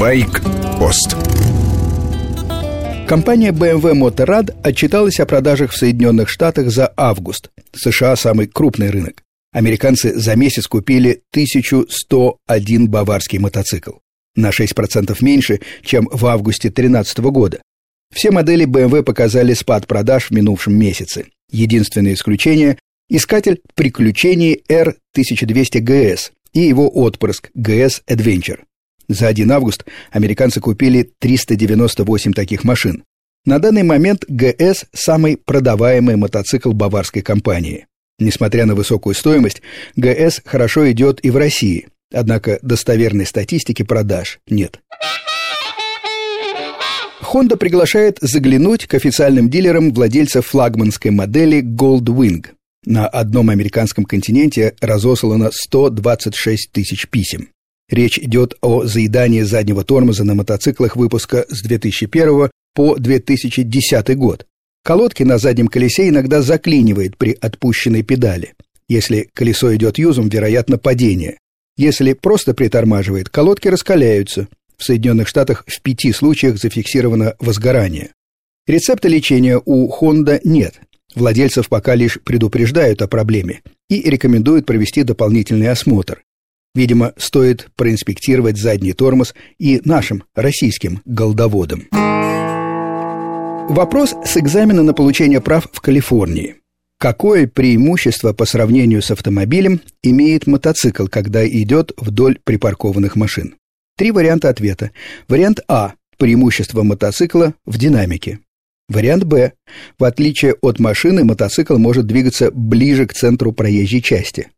Байк-пост. 0.00 1.14
Компания 3.06 3.52
BMW 3.52 3.92
Motorrad 3.92 4.58
отчиталась 4.62 5.20
о 5.20 5.26
продажах 5.26 5.72
в 5.72 5.76
Соединенных 5.76 6.30
Штатах 6.30 6.70
за 6.70 6.90
август. 6.96 7.50
США– 7.74 8.16
самый 8.16 8.46
крупный 8.46 8.88
рынок. 8.88 9.22
Американцы 9.52 10.18
за 10.18 10.36
месяц 10.36 10.68
купили 10.68 11.20
1101 11.32 12.88
баварский 12.88 13.38
мотоцикл. 13.38 13.90
На 14.34 14.48
6% 14.48 15.14
меньше, 15.20 15.60
чем 15.82 16.08
в 16.10 16.24
августе 16.24 16.70
2013 16.70 17.18
года. 17.18 17.60
Все 18.10 18.30
модели 18.30 18.64
BMW 18.64 19.02
показали 19.02 19.52
спад 19.52 19.86
продаж 19.86 20.28
в 20.28 20.30
минувшем 20.30 20.78
месяце. 20.78 21.26
Единственное 21.50 22.14
исключение– 22.14 22.78
искатель 23.10 23.60
приключений 23.74 24.62
R1200GS 24.66 26.30
и 26.54 26.60
его 26.60 26.88
отпрыск 26.88 27.50
GS 27.54 28.00
Adventure. 28.08 28.60
За 29.10 29.26
1 29.26 29.50
август 29.50 29.84
американцы 30.12 30.60
купили 30.60 31.10
398 31.18 32.32
таких 32.32 32.62
машин. 32.62 33.02
На 33.44 33.58
данный 33.58 33.82
момент 33.82 34.24
ГС– 34.28 34.84
самый 34.92 35.36
продаваемый 35.36 36.14
мотоцикл 36.14 36.70
баварской 36.70 37.20
компании. 37.20 37.86
Несмотря 38.20 38.66
на 38.66 38.76
высокую 38.76 39.16
стоимость, 39.16 39.62
ГС 39.96 40.42
хорошо 40.44 40.88
идет 40.92 41.24
и 41.24 41.30
в 41.30 41.36
России, 41.36 41.88
однако 42.14 42.60
достоверной 42.62 43.26
статистики 43.26 43.82
продаж 43.82 44.38
нет. 44.48 44.80
Honda 47.20 47.56
приглашает 47.56 48.18
заглянуть 48.20 48.86
к 48.86 48.94
официальным 48.94 49.50
дилерам 49.50 49.92
владельцев 49.92 50.46
флагманской 50.46 51.10
модели 51.10 51.62
Goldwing. 51.62 52.46
На 52.84 53.08
одном 53.08 53.50
американском 53.50 54.04
континенте 54.04 54.76
разослано 54.80 55.50
126 55.52 56.70
тысяч 56.70 57.08
писем. 57.08 57.48
Речь 57.90 58.18
идет 58.18 58.54
о 58.60 58.84
заедании 58.84 59.42
заднего 59.42 59.82
тормоза 59.82 60.22
на 60.22 60.34
мотоциклах 60.34 60.94
выпуска 60.94 61.44
с 61.48 61.60
2001 61.62 62.50
по 62.72 62.96
2010 62.96 64.16
год. 64.16 64.46
Колодки 64.84 65.24
на 65.24 65.38
заднем 65.38 65.66
колесе 65.66 66.08
иногда 66.08 66.40
заклинивает 66.40 67.16
при 67.16 67.36
отпущенной 67.38 68.02
педали. 68.02 68.54
Если 68.88 69.28
колесо 69.34 69.74
идет 69.74 69.98
юзом, 69.98 70.28
вероятно 70.28 70.78
падение. 70.78 71.38
Если 71.76 72.12
просто 72.12 72.54
притормаживает, 72.54 73.28
колодки 73.28 73.68
раскаляются. 73.68 74.46
В 74.76 74.84
Соединенных 74.84 75.28
Штатах 75.28 75.64
в 75.66 75.82
пяти 75.82 76.12
случаях 76.12 76.58
зафиксировано 76.58 77.34
возгорание. 77.40 78.12
Рецепта 78.66 79.08
лечения 79.08 79.60
у 79.64 79.90
Honda 79.90 80.40
нет. 80.44 80.80
Владельцев 81.14 81.68
пока 81.68 81.96
лишь 81.96 82.20
предупреждают 82.22 83.02
о 83.02 83.08
проблеме 83.08 83.62
и 83.88 84.08
рекомендуют 84.08 84.64
провести 84.64 85.02
дополнительный 85.02 85.68
осмотр. 85.68 86.22
Видимо, 86.74 87.12
стоит 87.16 87.68
проинспектировать 87.76 88.58
задний 88.58 88.92
тормоз 88.92 89.34
и 89.58 89.80
нашим 89.84 90.24
российским 90.34 91.02
голдоводам. 91.04 91.88
Вопрос 93.68 94.14
с 94.24 94.36
экзамена 94.36 94.82
на 94.82 94.94
получение 94.94 95.40
прав 95.40 95.68
в 95.72 95.80
Калифорнии. 95.80 96.56
Какое 96.98 97.46
преимущество 97.46 98.32
по 98.32 98.44
сравнению 98.44 99.00
с 99.00 99.10
автомобилем 99.10 99.80
имеет 100.02 100.46
мотоцикл, 100.46 101.06
когда 101.06 101.48
идет 101.48 101.92
вдоль 101.96 102.38
припаркованных 102.44 103.16
машин? 103.16 103.54
Три 103.96 104.10
варианта 104.10 104.48
ответа. 104.48 104.90
Вариант 105.28 105.60
А– 105.66 105.94
преимущество 106.18 106.82
мотоцикла 106.82 107.54
в 107.64 107.78
динамике. 107.78 108.40
Вариант 108.88 109.24
Б. 109.24 109.52
В 109.98 110.04
отличие 110.04 110.54
от 110.60 110.78
машины, 110.78 111.24
мотоцикл 111.24 111.78
может 111.78 112.06
двигаться 112.06 112.50
ближе 112.50 113.06
к 113.06 113.14
центру 113.14 113.52
проезжей 113.52 114.02
части. 114.02 114.48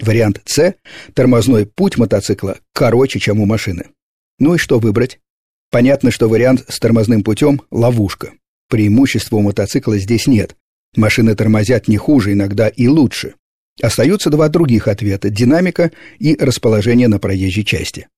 Вариант 0.00 0.40
С– 0.44 0.74
тормозной 1.14 1.66
путь 1.66 1.98
мотоцикла 1.98 2.58
короче, 2.72 3.18
чем 3.18 3.40
у 3.40 3.46
машины. 3.46 3.86
Ну 4.38 4.54
и 4.54 4.58
что 4.58 4.78
выбрать? 4.78 5.18
Понятно, 5.70 6.10
что 6.10 6.28
вариант 6.28 6.64
с 6.68 6.78
тормозным 6.78 7.22
путем– 7.22 7.62
ловушка. 7.70 8.32
Преимущества 8.68 9.36
у 9.36 9.42
мотоцикла 9.42 9.98
здесь 9.98 10.26
нет. 10.26 10.56
Машины 10.96 11.34
тормозят 11.34 11.88
не 11.88 11.96
хуже, 11.96 12.32
иногда 12.32 12.68
и 12.68 12.86
лучше. 12.86 13.34
Остаются 13.82 14.30
два 14.30 14.48
других 14.48 14.88
ответа– 14.88 15.28
динамика 15.30 15.90
и 16.18 16.36
расположение 16.36 17.08
на 17.08 17.18
проезжей 17.18 17.64
части. 17.64 18.08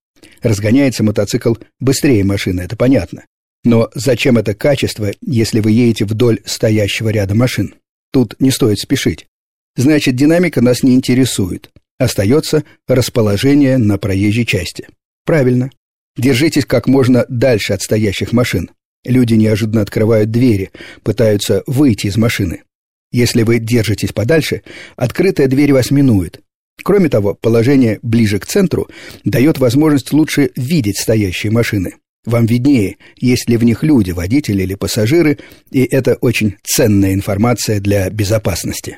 Разгоняется 0.41 1.03
мотоцикл 1.03 1.55
быстрее 1.79 2.23
машины, 2.23 2.61
это 2.61 2.75
понятно. 2.75 3.23
Но 3.63 3.89
зачем 3.93 4.37
это 4.37 4.53
качество, 4.53 5.11
если 5.21 5.59
вы 5.59 5.71
едете 5.71 6.05
вдоль 6.05 6.39
стоящего 6.45 7.09
ряда 7.09 7.35
машин? 7.35 7.75
Тут 8.11 8.35
не 8.39 8.51
стоит 8.51 8.79
спешить. 8.79 9.27
Значит, 9.75 10.15
динамика 10.15 10.61
нас 10.61 10.83
не 10.83 10.95
интересует. 10.95 11.70
Остается 12.01 12.63
расположение 12.87 13.77
на 13.77 13.99
проезжей 13.99 14.43
части. 14.43 14.87
Правильно. 15.23 15.69
Держитесь 16.17 16.65
как 16.65 16.87
можно 16.87 17.27
дальше 17.29 17.73
от 17.73 17.83
стоящих 17.83 18.33
машин. 18.33 18.71
Люди 19.05 19.35
неожиданно 19.35 19.83
открывают 19.83 20.31
двери, 20.31 20.71
пытаются 21.03 21.61
выйти 21.67 22.07
из 22.07 22.17
машины. 22.17 22.63
Если 23.11 23.43
вы 23.43 23.59
держитесь 23.59 24.13
подальше, 24.13 24.63
открытая 24.95 25.45
дверь 25.45 25.73
вас 25.73 25.91
минует. 25.91 26.41
Кроме 26.83 27.07
того, 27.07 27.35
положение 27.35 27.99
ближе 28.01 28.39
к 28.39 28.47
центру 28.47 28.89
дает 29.23 29.59
возможность 29.59 30.11
лучше 30.11 30.49
видеть 30.55 30.97
стоящие 30.97 31.51
машины. 31.51 31.97
Вам 32.25 32.47
виднее, 32.47 32.97
есть 33.17 33.47
ли 33.47 33.57
в 33.57 33.63
них 33.63 33.83
люди, 33.83 34.09
водители 34.09 34.63
или 34.63 34.73
пассажиры, 34.73 35.37
и 35.69 35.83
это 35.83 36.15
очень 36.15 36.55
ценная 36.63 37.13
информация 37.13 37.79
для 37.79 38.09
безопасности. 38.09 38.97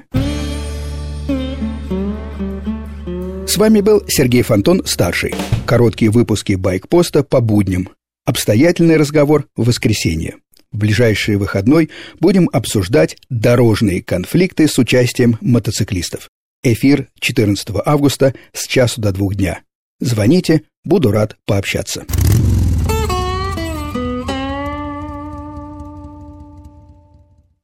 С 3.53 3.58
вами 3.58 3.81
был 3.81 4.02
Сергей 4.08 4.41
Фонтон, 4.41 4.81
старший. 4.84 5.36
Короткие 5.68 6.09
выпуски 6.09 6.53
«Байкпоста» 6.53 7.22
по 7.22 7.40
будням. 7.40 7.90
Обстоятельный 8.25 8.97
разговор 8.97 9.46
в 9.56 9.66
воскресенье. 9.66 10.38
В 10.72 10.80
ближайший 10.80 11.36
выходной 11.36 11.91
будем 12.19 12.50
обсуждать 12.52 13.16
дорожные 13.30 14.02
конфликты 14.02 14.68
с 14.68 14.80
участием 14.80 15.38
мотоциклистов. 15.40 16.30
Эфир 16.64 17.09
14 17.19 17.68
августа 17.86 18.34
с 18.53 18.66
часу 18.66 19.00
до 19.00 19.12
двух 19.12 19.36
дня. 19.36 19.62
Звоните, 20.00 20.64
буду 20.84 21.12
рад 21.12 21.38
пообщаться. 21.46 22.08